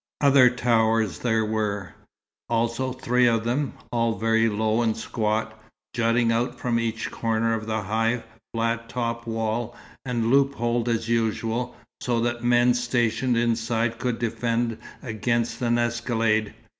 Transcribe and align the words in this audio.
Other 0.19 0.49
towers 0.49 1.19
there 1.19 1.45
were, 1.45 1.93
also; 2.49 2.91
three 2.91 3.27
of 3.27 3.43
them, 3.43 3.73
all 3.91 4.17
very 4.17 4.49
low 4.49 4.81
and 4.81 4.97
squat, 4.97 5.63
jutting 5.93 6.31
out 6.31 6.59
from 6.59 6.79
each 6.79 7.11
corner 7.11 7.53
of 7.53 7.67
the 7.67 7.83
high, 7.83 8.23
flat 8.51 8.89
topped 8.89 9.27
wall, 9.27 9.75
and 10.03 10.31
loopholed 10.31 10.89
as 10.89 11.07
usual, 11.07 11.75
so 11.99 12.19
that 12.21 12.43
men 12.43 12.73
stationed 12.73 13.37
inside 13.37 13.99
could 13.99 14.17
defend 14.17 14.79
against 15.03 15.61
an 15.61 15.77
escalade. 15.77 16.55